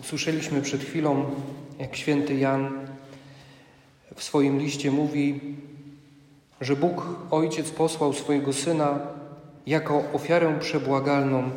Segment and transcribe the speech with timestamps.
[0.00, 1.30] Usłyszeliśmy przed chwilą,
[1.78, 2.88] jak święty Jan
[4.14, 5.40] w swoim liście mówi,
[6.60, 8.98] że Bóg Ojciec posłał swojego Syna
[9.66, 11.50] jako ofiarę przebłagalną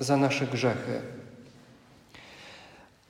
[0.00, 1.00] za nasze grzechy.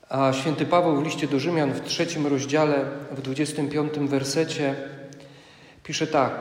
[0.09, 4.75] A święty Paweł w liście do Rzymian w trzecim rozdziale, w 25 wersecie
[5.83, 6.33] pisze tak: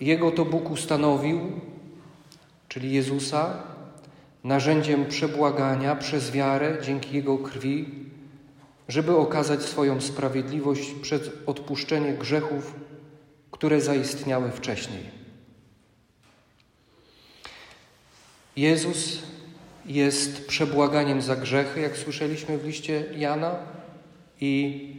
[0.00, 1.52] Jego to Bóg ustanowił,
[2.68, 3.62] czyli Jezusa,
[4.44, 7.88] narzędziem przebłagania przez wiarę dzięki Jego krwi,
[8.88, 12.74] żeby okazać swoją sprawiedliwość przez odpuszczenie grzechów,
[13.50, 15.02] które zaistniały wcześniej.
[18.56, 19.22] Jezus
[19.86, 23.56] jest przebłaganiem za grzechy, jak słyszeliśmy w liście Jana,
[24.40, 24.94] i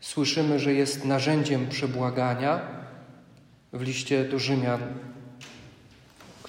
[0.00, 2.60] słyszymy, że jest narzędziem przebłagania
[3.72, 4.80] w liście do Rzymian,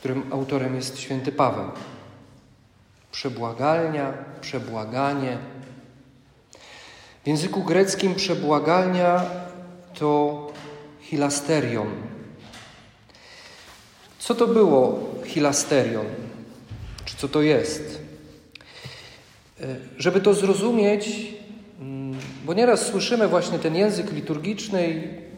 [0.01, 1.65] którym autorem jest święty Paweł.
[3.11, 5.37] Przebłagalnia, przebłaganie.
[7.23, 9.25] W języku greckim przebłagalnia
[9.99, 10.47] to
[11.01, 11.87] hilasterion.
[14.19, 16.05] Co to było hilasterion?
[17.05, 18.01] Czy co to jest?
[19.61, 21.09] E, żeby to zrozumieć,
[21.79, 25.30] mm, bo nieraz słyszymy właśnie ten język liturgiczny i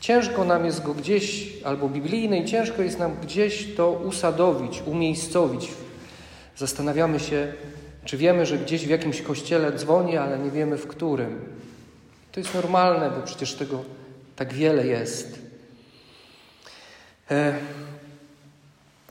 [0.00, 5.68] ciężko nam jest go gdzieś, albo biblijny, i ciężko jest nam gdzieś to usadowić, umiejscowić.
[6.56, 7.52] Zastanawiamy się,
[8.04, 11.40] czy wiemy, że gdzieś w jakimś kościele dzwoni, ale nie wiemy w którym.
[12.32, 13.84] To jest normalne, bo przecież tego
[14.36, 15.38] tak wiele jest.
[17.30, 17.54] E,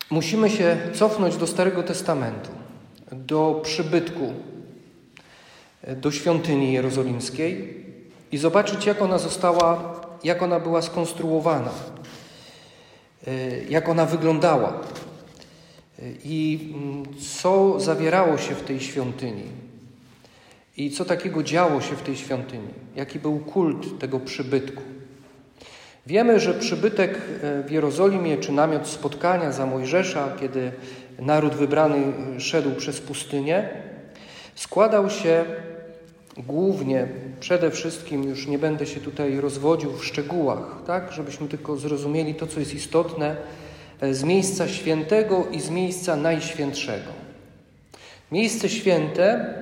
[0.10, 2.50] musimy się cofnąć do Starego Testamentu,
[3.12, 4.34] do przybytku,
[5.84, 7.86] e, do świątyni jerozolimskiej
[8.32, 11.72] i zobaczyć, jak ona została, jak ona była skonstruowana,
[13.28, 14.74] e, jak ona wyglądała
[16.24, 17.06] i mm,
[17.38, 19.44] co zawierało się w tej świątyni.
[20.78, 22.70] I co takiego działo się w tej świątyni?
[22.96, 24.82] Jaki był kult tego przybytku?
[26.08, 30.72] Wiemy, że przybytek e, w Jerozolimie, czy namiot spotkania za Mojżesza, kiedy
[31.20, 33.70] naród wybrany szedł przez pustynię,
[34.56, 35.46] składał się
[36.38, 37.08] głównie,
[37.40, 42.48] przede wszystkim, już nie będę się tutaj rozwodził w szczegółach, tak, żebyśmy tylko zrozumieli to,
[42.48, 43.36] co jest istotne,
[44.02, 47.12] e, z miejsca świętego i z miejsca najświętszego.
[48.32, 49.54] Miejsce święte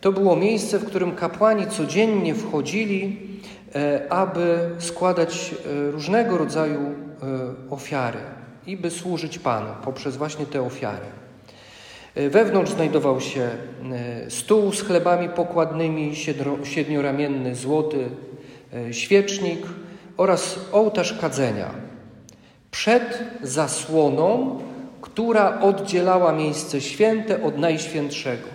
[0.00, 3.34] to było miejsce, w którym kapłani codziennie wchodzili
[3.74, 6.94] E, aby składać e, różnego rodzaju
[7.70, 8.18] ofiary
[8.66, 11.06] i by służyć Panu poprzez właśnie te ofiary.
[12.16, 13.48] Wewnątrz znajdował się
[14.28, 16.12] stół z chlebami pokładnymi,
[16.64, 18.08] siedmioramienny złoty
[18.92, 19.66] świecznik
[20.16, 21.70] oraz ołtarz kadzenia.
[22.70, 24.60] Przed zasłoną,
[25.00, 28.48] która oddzielała miejsce święte od najświętszego.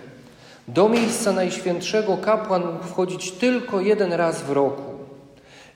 [0.68, 4.82] Do miejsca najświętszego kapłan mógł wchodzić tylko jeden raz w roku.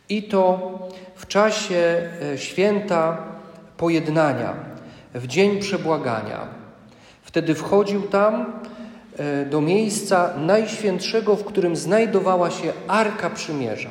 [0.08, 0.72] I to
[1.14, 3.16] w czasie e, święta
[3.76, 4.54] pojednania,
[5.14, 6.63] w dzień przebłagania.
[7.34, 8.52] Wtedy wchodził tam
[9.16, 13.90] e, do miejsca najświętszego, w którym znajdowała się Arka Przymierza.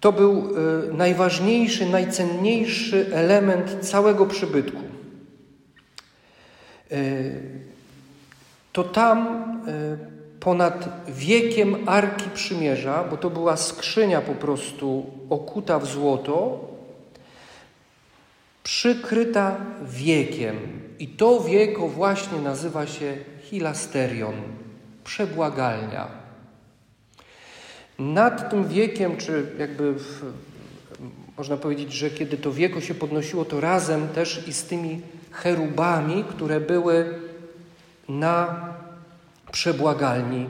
[0.00, 4.82] To był e, najważniejszy, najcenniejszy element całego przybytku.
[8.72, 9.44] To tam
[10.40, 16.60] ponad wiekiem Arki Przymierza, bo to była skrzynia po prostu okuta w złoto,
[18.62, 20.83] przykryta wiekiem.
[20.98, 24.34] I to wieko właśnie nazywa się hilasterion,
[25.04, 26.08] przebłagalnia.
[27.98, 30.32] Nad tym wiekiem, czy jakby w,
[31.38, 35.00] można powiedzieć, że kiedy to wieko się podnosiło, to razem też i z tymi
[35.30, 37.20] cherubami, które były
[38.08, 38.68] na
[39.52, 40.46] przebłagalni.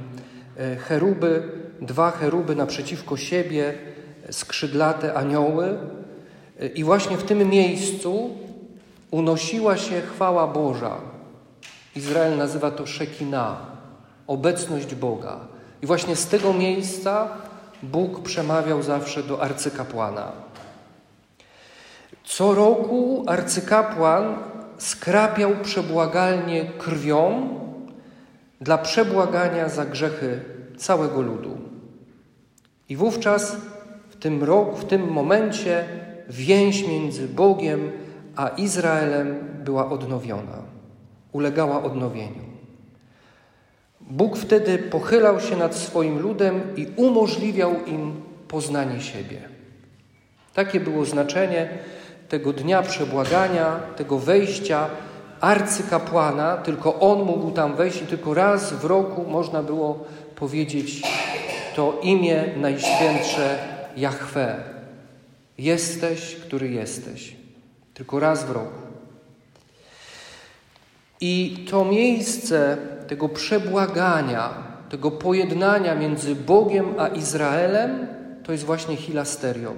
[0.57, 1.43] E, cheruby,
[1.81, 3.75] dwa cheruby naprzeciwko siebie,
[4.31, 5.79] skrzydlate anioły.
[6.61, 8.31] E, I właśnie w tym miejscu
[9.15, 10.97] unosiła się chwała Boża.
[11.97, 13.57] Izrael nazywa to Szekina,
[14.27, 15.41] obecność Boga.
[15.83, 17.29] I właśnie z tego miejsca
[17.83, 20.33] Bóg przemawiał zawsze do arcykapłana.
[22.25, 24.37] Co roku arcykapłan
[24.79, 27.49] skrapiał przebłagalnie krwią
[28.61, 30.41] dla przebłagania za grzechy
[30.77, 31.59] całego ludu.
[32.89, 33.57] I wówczas
[34.11, 35.85] w tym, roku, w tym momencie
[36.29, 38.04] więź między Bogiem
[38.37, 40.63] a Izraelem była odnowiona,
[41.33, 42.45] ulegała odnowieniu.
[44.01, 49.49] Bóg wtedy pochylał się nad swoim ludem i umożliwiał im poznanie siebie.
[50.55, 51.69] Takie było znaczenie
[52.29, 54.89] tego dnia przebłagania, tego wejścia
[55.41, 60.05] arcykapłana, tylko on mógł tam wejść i tylko raz w roku można było
[60.37, 61.03] powiedzieć
[61.77, 63.59] to imię najświętsze
[63.97, 64.57] Jahwe.
[65.59, 67.44] Jesteś, który jesteś.
[67.95, 68.85] Tylko raz w roku.
[71.21, 72.77] I to miejsce
[73.09, 74.51] tego przebłagania,
[74.91, 78.07] tego pojednania między Bogiem a Izraelem,
[78.43, 79.77] to jest właśnie hilasterion.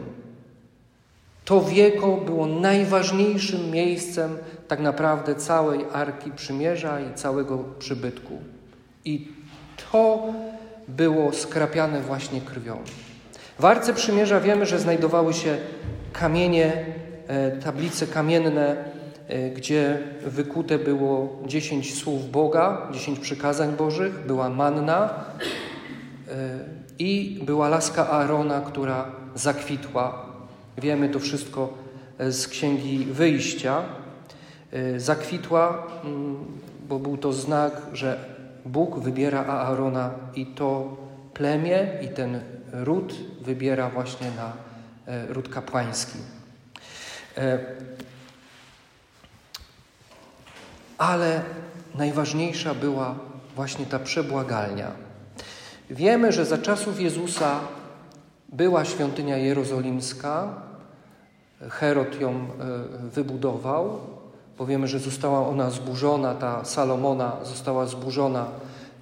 [1.45, 4.39] To wieko było najważniejszym miejscem
[4.69, 8.39] tak naprawdę całej Arki Przymierza i całego przybytku.
[9.05, 9.29] I
[9.93, 10.23] to
[10.89, 12.79] było skrapiane właśnie krwią.
[13.59, 15.59] W Arce Przymierza wiemy, że znajdowały się
[16.13, 16.87] kamienie,
[17.65, 18.77] tablice kamienne,
[19.29, 25.11] e, gdzie wykute było dziesięć słów Boga, dziesięć przykazań Bożych, była manna
[26.29, 26.59] e,
[26.99, 30.27] i była laska Aarona, która zakwitła.
[30.79, 31.75] Wiemy to wszystko
[32.19, 33.83] z Księgi Wyjścia.
[34.97, 36.37] Zakwitła, mm,
[36.89, 38.19] bo był to znak, że
[38.67, 40.97] Bóg wybiera Aarona i to
[41.35, 42.41] plemię i ten
[42.73, 44.53] ród wybiera właśnie na
[45.13, 46.19] e, ród kapłański.
[47.39, 47.59] E,
[50.99, 51.43] ale
[51.95, 53.15] najważniejsza była
[53.57, 54.91] właśnie ta przebłagalnia.
[55.91, 57.61] Wiemy, że za czasów Jezusa
[58.49, 60.55] była świątynia jerozolimska.
[61.71, 62.47] Herod ją e,
[63.09, 64.01] wybudował,
[64.59, 68.47] bo wiemy, że została ona zburzona, ta Salomona została zburzona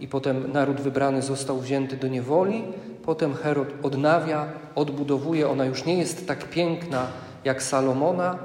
[0.01, 2.65] i potem naród wybrany został wzięty do niewoli.
[3.05, 5.49] Potem Herod odnawia, odbudowuje.
[5.49, 7.07] Ona już nie jest tak piękna
[7.45, 8.39] jak Salomona.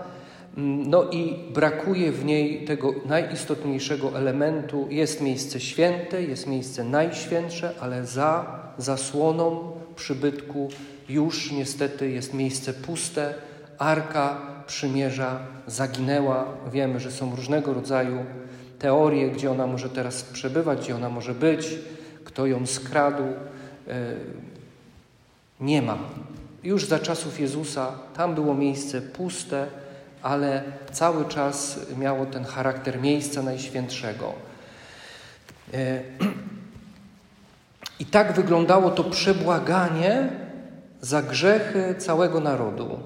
[0.57, 4.87] No i brakuje w niej tego najistotniejszego elementu.
[4.89, 10.69] Jest miejsce święte, jest miejsce najświętsze, ale za zasłoną przybytku
[11.09, 13.33] już niestety jest miejsce puste.
[13.77, 16.45] Arka przymierza zaginęła.
[16.71, 18.25] Wiemy, że są różnego rodzaju
[18.79, 21.75] teorie, gdzie ona może teraz przebywać, gdzie ona może być,
[22.23, 23.23] kto ją skradł.
[23.87, 24.15] E,
[25.61, 25.97] nie ma.
[26.63, 29.67] Już za czasów Jezusa tam było miejsce puste,
[30.21, 34.33] ale cały czas miało ten charakter miejsca najświętszego.
[35.73, 36.01] E,
[37.99, 40.29] I tak wyglądało to przebłaganie
[41.01, 42.99] za grzechy całego narodu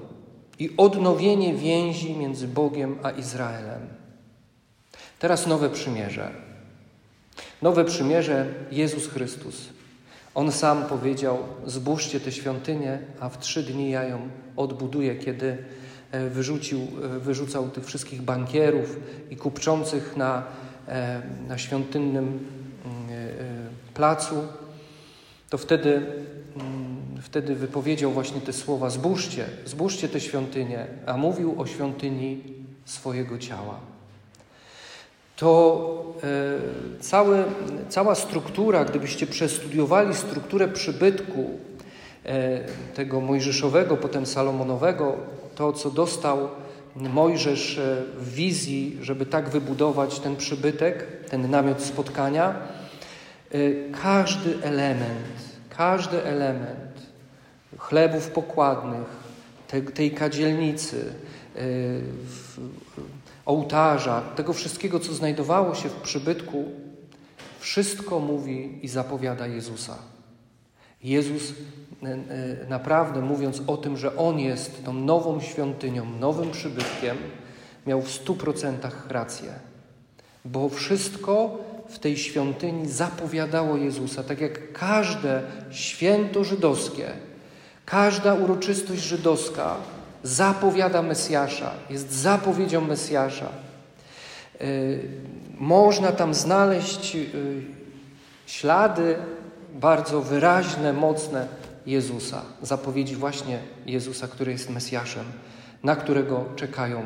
[0.58, 3.88] i odnowienie więzi między Bogiem a Izraelem.
[5.18, 6.30] Teraz nowe przymierze.
[7.62, 9.68] Nowe przymierze Jezus Chrystus.
[10.34, 15.58] On sam powiedział: Zbóżcie tę świątynię, a w trzy dni ja ją odbuduję, kiedy
[16.10, 18.96] e, wyrzucił, e, wyrzucał tych wszystkich bankierów
[19.30, 20.42] i kupczących na,
[20.88, 22.38] e, na świątynnym mm,
[23.94, 24.34] placu.
[25.50, 25.94] To wtedy,
[26.56, 32.42] mm, wtedy wypowiedział właśnie te słowa: Zbóżcie, zbóżcie tę świątynię, a mówił o świątyni
[32.84, 33.93] swojego ciała
[35.36, 41.50] to e, cała struktura, gdybyście przestudiowali strukturę przybytku
[42.24, 42.60] e,
[42.94, 45.16] tego mojżeszowego, potem salomonowego,
[45.54, 46.48] to co dostał
[46.96, 52.54] Mojżesz e, w wizji, żeby tak wybudować ten przybytek, ten namiot spotkania,
[54.02, 55.28] każdy element,
[55.70, 57.02] każdy element
[57.78, 59.06] chlebów pokładnych,
[59.94, 61.14] tej kadzielnicy,
[63.46, 66.64] ołtarza, tego wszystkiego, co znajdowało się w przybytku,
[67.58, 69.98] wszystko mówi i zapowiada Jezusa.
[71.02, 71.52] Jezus
[72.02, 72.18] e, e,
[72.68, 77.16] naprawdę mówiąc o tym, że On jest tą nową świątynią, nowym przybytkiem,
[77.86, 79.52] miał w stu procentach rację.
[80.44, 81.58] Bo wszystko
[81.88, 87.10] w tej świątyni zapowiadało Jezusa, tak jak każde święto żydowskie,
[87.84, 89.76] każda uroczystość żydowska
[90.24, 93.48] zapowiada Mesjasza, jest zapowiedzią Mesjasza.
[94.60, 95.08] Y,
[95.58, 97.62] można tam znaleźć y,
[98.46, 99.16] ślady
[99.74, 101.46] bardzo wyraźne, mocne
[101.86, 105.24] Jezusa, zapowiedzi właśnie Jezusa, który jest Mesjaszem,
[105.82, 107.02] na którego czekają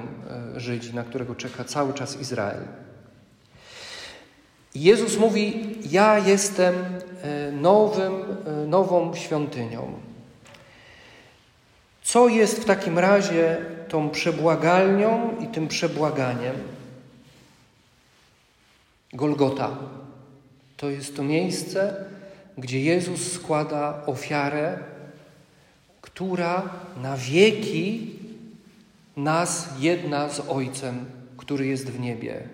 [0.57, 2.63] y, Żydzi, na którego czeka cały czas Izrael.
[4.75, 6.75] Jezus mówi: Ja jestem
[7.53, 8.13] nowym,
[8.67, 10.08] nową świątynią.
[12.09, 13.57] Co jest w takim razie
[13.89, 16.57] tą przebłagalnią i tym przebłaganiem?
[19.13, 19.77] Golgota.
[20.77, 22.05] To jest to miejsce,
[22.59, 24.79] gdzie Jezus składa ofiarę,
[26.01, 26.71] która
[27.03, 28.11] na wieki
[29.17, 31.05] nas jedna z Ojcem,
[31.37, 32.49] który jest w niebie.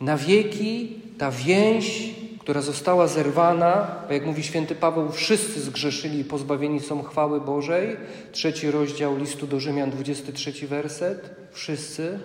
[0.00, 2.14] Na wieki ta więź
[2.48, 7.96] która została zerwana, bo jak mówi święty Paweł, wszyscy zgrzeszyli i pozbawieni są chwały Bożej.
[8.32, 11.30] Trzeci rozdział listu do Rzymian, 23 werset.
[11.52, 12.18] Wszyscy.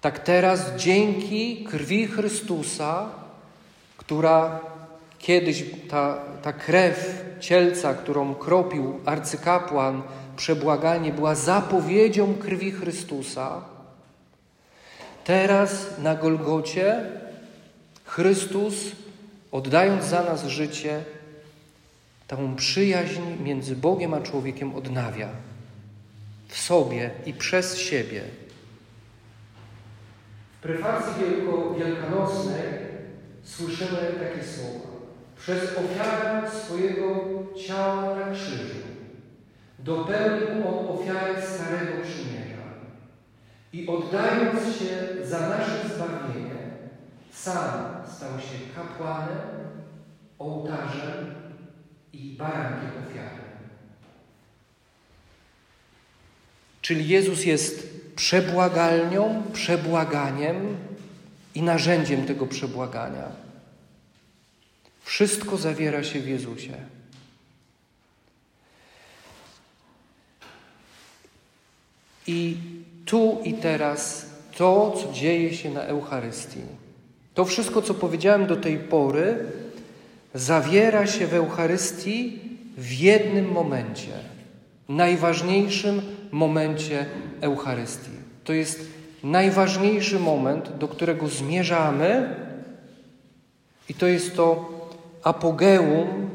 [0.00, 3.08] Tak teraz dzięki krwi Chrystusa,
[3.96, 4.60] która
[5.18, 10.02] kiedyś ta, ta krew cielca, którą kropił arcykapłan
[10.36, 13.64] przebłaganie, była zapowiedzią krwi Chrystusa.
[15.24, 17.20] Teraz na Golgocie
[18.20, 18.74] Chrystus,
[19.52, 21.04] oddając za nas życie,
[22.26, 25.28] tą przyjaźń między Bogiem a człowiekiem odnawia
[26.48, 28.22] w sobie i przez siebie.
[30.58, 31.22] W prefacji
[31.78, 32.62] wielkanocnej
[33.42, 34.90] słyszymy takie słowa.
[35.38, 37.06] Przez ofiarę swojego
[37.66, 38.80] ciała na krzyżu
[39.78, 42.66] dopełnił On ofiarę Starego Przymierza
[43.72, 46.49] i oddając się za nasze zbawienie,
[47.44, 49.38] sam stał się kapłanem,
[50.38, 51.34] ołtarzem
[52.12, 53.40] i barankiem ofiary.
[56.82, 60.76] Czyli Jezus jest przebłagalnią, przebłaganiem
[61.54, 63.28] i narzędziem tego przebłagania.
[65.04, 66.74] Wszystko zawiera się w Jezusie.
[72.26, 72.56] I
[73.04, 76.79] tu i teraz to, co dzieje się na Eucharystii,
[77.40, 79.44] to wszystko, co powiedziałem do tej pory,
[80.34, 82.38] zawiera się w Eucharystii
[82.78, 84.12] w jednym momencie,
[84.88, 87.06] najważniejszym momencie
[87.40, 88.10] Eucharystii.
[88.44, 88.80] To jest
[89.24, 92.36] najważniejszy moment, do którego zmierzamy,
[93.88, 94.70] i to jest to
[95.24, 96.30] apogeum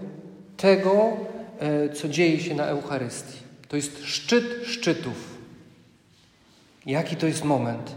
[0.57, 1.17] tego,
[1.59, 3.39] e, co dzieje się na Eucharystii.
[3.67, 5.37] To jest szczyt szczytów.
[6.85, 7.95] Jaki to jest moment?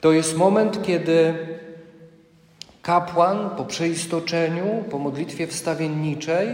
[0.00, 1.34] To jest moment, kiedy
[2.88, 6.48] kapłan po przeistoczeniu, po modlitwie wstawienniczej,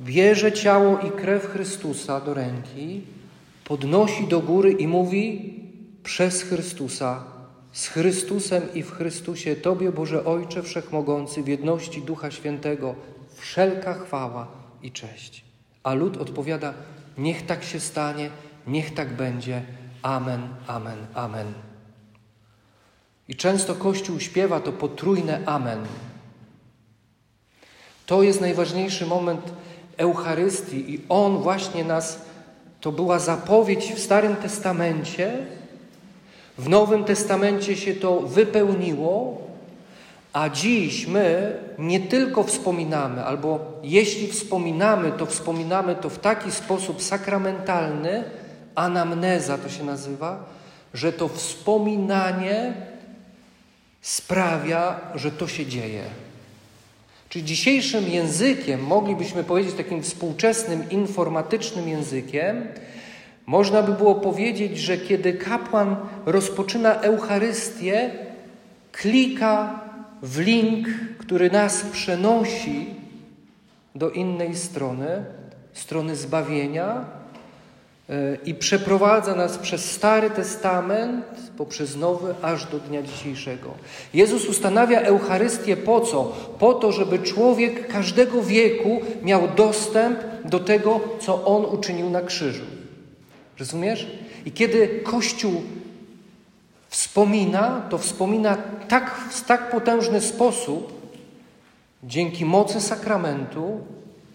[0.00, 3.02] bierze ciało i krew Chrystusa do ręki,
[3.64, 5.54] podnosi do góry i mówi
[6.02, 7.24] przez Chrystusa,
[7.72, 12.94] z Chrystusem i w Chrystusie Tobie, Boże Ojcze Wszechmogący, w jedności Ducha Świętego,
[13.34, 14.46] wszelka chwała
[14.82, 15.44] i cześć.
[15.82, 16.74] A lud odpowiada:
[17.18, 18.30] Niech tak się stanie,
[18.66, 19.62] niech tak będzie.
[20.02, 21.75] Amen, amen, amen.
[23.28, 25.78] I często Kościół śpiewa to potrójne Amen.
[28.06, 29.52] To jest najważniejszy moment
[29.96, 32.20] Eucharystii i On właśnie nas,
[32.80, 35.46] to była zapowiedź w Starym Testamencie,
[36.58, 39.46] w Nowym Testamencie się to wypełniło,
[40.32, 47.02] a dziś my nie tylko wspominamy, albo jeśli wspominamy, to wspominamy to w taki sposób
[47.02, 48.24] sakramentalny,
[48.74, 50.44] anamneza to się nazywa,
[50.94, 52.74] że to wspominanie
[54.06, 56.02] sprawia, że to się dzieje.
[57.28, 62.66] Czyli dzisiejszym językiem, moglibyśmy powiedzieć takim współczesnym, informatycznym językiem,
[63.46, 65.96] można by było powiedzieć, że kiedy kapłan
[66.26, 68.10] rozpoczyna Eucharystię,
[68.92, 69.80] klika
[70.22, 72.94] w link, który nas przenosi
[73.94, 75.24] do innej strony,
[75.72, 77.04] strony zbawienia,
[78.44, 81.24] i przeprowadza nas przez Stary Testament,
[81.56, 83.74] poprzez Nowy, aż do dnia dzisiejszego.
[84.14, 86.32] Jezus ustanawia Eucharystię po co?
[86.58, 92.64] Po to, żeby człowiek każdego wieku miał dostęp do tego, co On uczynił na krzyżu.
[93.58, 94.06] Rozumiesz?
[94.44, 95.62] I kiedy Kościół
[96.88, 98.56] wspomina, to wspomina
[98.88, 100.92] tak, w tak potężny sposób,
[102.04, 103.80] dzięki mocy sakramentu,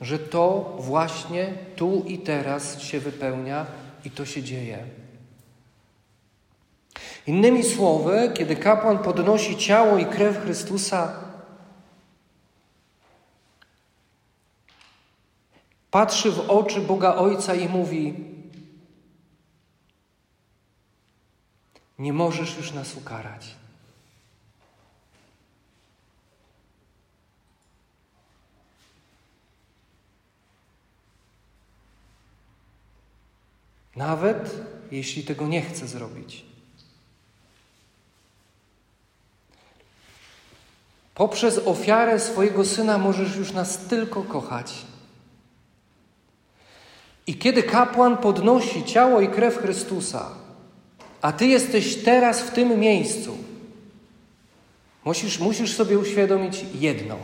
[0.01, 3.65] że to właśnie tu i teraz się wypełnia
[4.05, 4.83] i to się dzieje.
[7.27, 11.13] Innymi słowy, kiedy kapłan podnosi ciało i krew Chrystusa,
[15.91, 18.13] patrzy w oczy Boga Ojca i mówi:
[21.99, 23.55] Nie możesz już nas ukarać.
[34.01, 34.55] Nawet
[34.91, 36.45] jeśli tego nie chce zrobić.
[41.15, 44.73] Poprzez ofiarę swojego syna możesz już nas tylko kochać.
[47.27, 50.29] I kiedy kapłan podnosi ciało i krew Chrystusa,
[51.21, 53.37] a ty jesteś teraz w tym miejscu,
[55.05, 57.17] musisz, musisz sobie uświadomić jedno: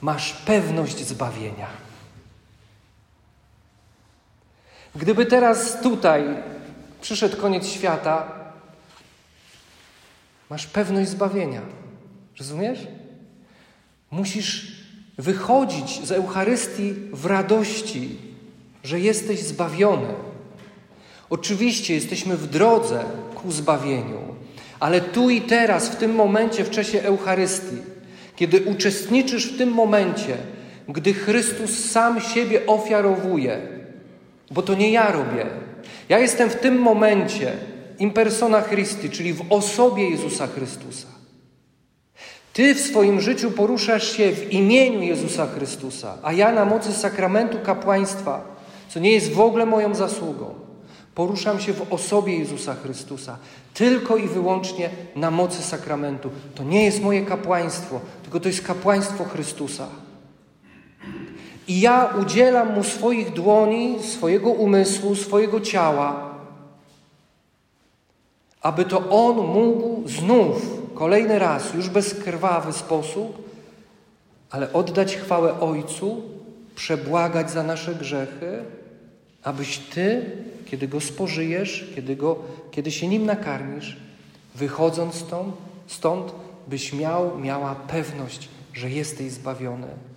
[0.00, 1.89] masz pewność zbawienia.
[4.96, 6.24] Gdyby teraz tutaj
[7.00, 8.32] przyszedł koniec świata,
[10.50, 11.60] masz pewność zbawienia.
[12.38, 12.78] Rozumiesz?
[14.10, 14.72] Musisz
[15.18, 18.18] wychodzić z Eucharystii w radości,
[18.84, 20.14] że jesteś zbawiony.
[21.30, 23.04] Oczywiście jesteśmy w drodze
[23.34, 24.20] ku zbawieniu,
[24.80, 27.76] ale tu i teraz, w tym momencie, w czasie Eucharystii,
[28.36, 30.36] kiedy uczestniczysz w tym momencie,
[30.88, 33.79] gdy Chrystus sam siebie ofiarowuje,
[34.50, 35.46] bo to nie ja robię.
[36.08, 37.52] Ja jestem w tym momencie
[37.98, 41.06] in persona Christi, czyli w osobie Jezusa Chrystusa.
[42.52, 47.58] Ty w swoim życiu poruszasz się w imieniu Jezusa Chrystusa, a ja na mocy sakramentu
[47.58, 48.44] kapłaństwa,
[48.88, 50.54] co nie jest w ogóle moją zasługą,
[51.14, 53.36] poruszam się w osobie Jezusa Chrystusa,
[53.74, 56.30] tylko i wyłącznie na mocy sakramentu.
[56.54, 59.86] To nie jest moje kapłaństwo, tylko to jest kapłaństwo Chrystusa.
[61.70, 66.34] I ja udzielam mu swoich dłoni, swojego umysłu, swojego ciała,
[68.62, 73.50] aby to on mógł znów kolejny raz, już bez krwawy sposób,
[74.50, 76.22] ale oddać chwałę Ojcu,
[76.74, 78.64] przebłagać za nasze grzechy,
[79.42, 80.30] abyś Ty,
[80.66, 82.36] kiedy Go spożyjesz, kiedy, go,
[82.70, 83.96] kiedy się Nim nakarmisz,
[84.54, 85.54] wychodząc stąd,
[85.86, 86.32] stąd,
[86.68, 90.09] byś miał, miała pewność, że jesteś zbawiony,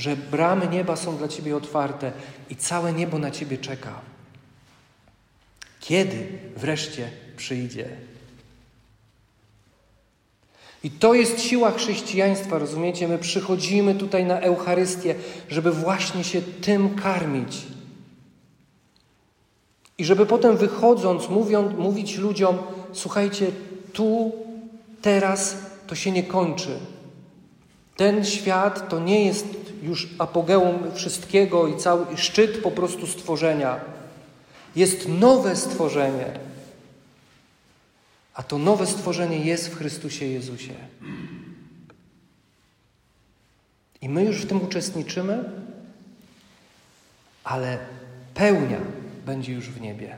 [0.00, 2.12] że bramy nieba są dla Ciebie otwarte
[2.50, 4.00] i całe niebo na Ciebie czeka.
[5.80, 7.88] Kiedy wreszcie przyjdzie?
[10.82, 13.08] I to jest siła chrześcijaństwa, rozumiecie?
[13.08, 15.14] My przychodzimy tutaj na Eucharystię,
[15.48, 17.62] żeby właśnie się tym karmić.
[19.98, 22.58] I żeby potem wychodząc, mówią, mówić ludziom:
[22.92, 23.46] Słuchajcie,
[23.92, 24.32] tu,
[25.02, 26.78] teraz to się nie kończy.
[27.96, 33.80] Ten świat to nie jest już apogeum wszystkiego i cały szczyt po prostu stworzenia.
[34.76, 36.38] Jest nowe stworzenie.
[38.34, 40.74] A to nowe stworzenie jest w Chrystusie Jezusie.
[44.02, 45.44] I my już w tym uczestniczymy,
[47.44, 47.78] ale
[48.34, 48.80] pełnia
[49.26, 50.16] będzie już w niebie.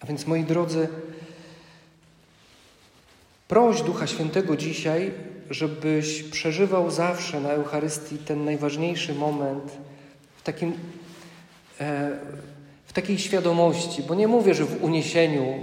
[0.00, 0.88] A więc, moi drodzy,
[3.48, 5.12] proś Ducha Świętego dzisiaj,
[5.50, 9.72] żebyś przeżywał zawsze na Eucharystii ten najważniejszy moment
[10.36, 10.72] w takim.
[11.80, 12.10] E,
[12.92, 15.60] w takiej świadomości, bo nie mówię, że w uniesieniu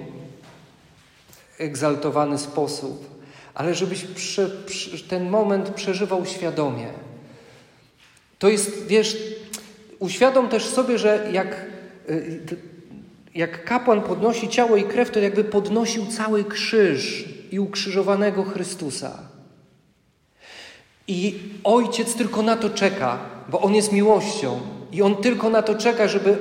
[1.57, 3.21] egzaltowany sposób,
[3.53, 4.05] ale żebyś
[5.07, 6.87] ten moment przeżywał świadomie.
[8.39, 9.17] To jest, wiesz,
[9.99, 11.65] uświadom też sobie, że jak,
[12.09, 12.41] y,
[13.35, 19.28] jak kapłan podnosi ciało i krew, to jakby podnosił cały krzyż i ukrzyżowanego Chrystusa.
[21.09, 23.17] I ojciec tylko na to czeka,
[23.49, 24.59] bo on jest miłością,
[24.91, 26.37] i on tylko na to czeka, żeby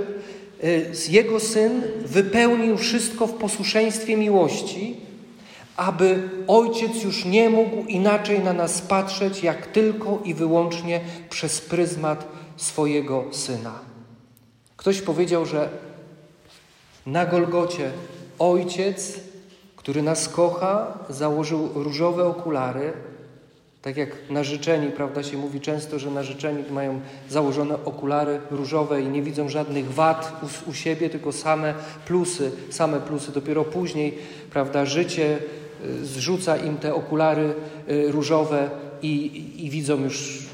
[0.65, 5.09] y, jego syn wypełnił wszystko w posłuszeństwie miłości
[5.79, 11.01] aby Ojciec już nie mógł inaczej na nas patrzeć, jak tylko i wyłącznie
[11.31, 13.79] przez pryzmat swojego Syna.
[14.77, 15.69] Ktoś powiedział, że
[17.07, 17.91] na Golgocie
[18.39, 19.21] Ojciec,
[19.77, 22.93] który nas kocha, założył różowe okulary,
[23.83, 29.23] tak jak narzeczeni, prawda, się mówi często, że narzeczeni mają założone okulary różowe i nie
[29.23, 31.75] widzą żadnych wad u, u siebie, tylko same
[32.07, 33.33] plusy, same plusy.
[33.33, 34.19] Dopiero później,
[34.51, 35.39] prawda, życie
[36.03, 37.55] zrzuca im te okulary
[37.91, 38.71] y, różowe
[39.03, 40.47] i, i, i widzą już,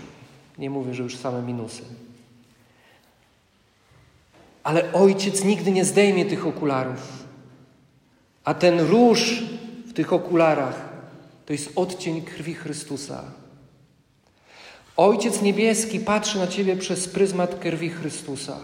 [0.58, 1.82] nie mówię, że już same minusy.
[4.62, 7.24] Ale ojciec nigdy nie zdejmie tych okularów.
[8.44, 9.42] A ten róż
[9.86, 10.93] w tych okularach
[11.46, 13.24] to jest odcień krwi Chrystusa.
[14.96, 18.58] Ojciec Niebieski patrzy na Ciebie przez pryzmat krwi Chrystusa.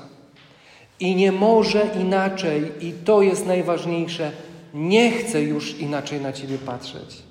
[1.01, 4.33] I nie może inaczej, i to jest najważniejsze,
[4.75, 7.23] nie chcę już inaczej na Ciebie patrzeć.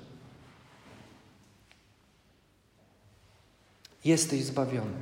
[4.04, 5.00] Jesteś zbawiony.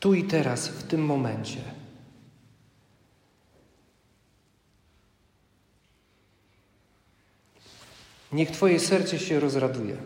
[0.00, 1.81] Tu i teraz, w tym momencie.
[8.32, 9.96] Niech Twoje serce się rozraduje.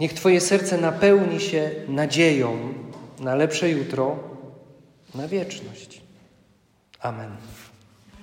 [0.00, 2.74] Niech Twoje serce napełni się nadzieją
[3.20, 4.18] na lepsze jutro,
[5.14, 6.02] na wieczność.
[7.00, 7.36] Amen.